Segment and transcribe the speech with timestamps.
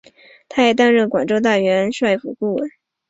[0.49, 2.71] 他还担任广州大元帅府顾问。